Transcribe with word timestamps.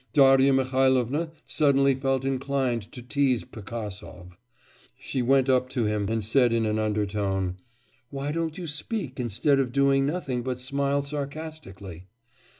Darya 0.13 0.51
Mihailovna 0.51 1.29
suddenly 1.45 1.93
felt 1.93 2.25
inclined 2.25 2.91
to 2.91 3.03
tease 3.03 3.45
Pigasov. 3.45 4.35
She 4.97 5.21
went 5.21 5.47
up 5.47 5.69
to 5.69 5.85
him 5.85 6.09
and 6.09 6.23
said 6.23 6.51
in 6.51 6.65
an 6.65 6.79
undertone, 6.79 7.57
'Why 8.09 8.31
don't 8.31 8.57
you 8.57 8.65
speak 8.65 9.19
instead 9.19 9.59
of 9.59 9.71
doing 9.71 10.07
nothing 10.07 10.41
but 10.41 10.59
smile 10.59 11.03
sarcastically? 11.03 12.07